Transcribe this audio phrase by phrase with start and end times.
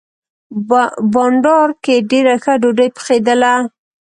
[1.13, 3.53] بانډار کې ډېره ښه ډوډۍ پخېدله.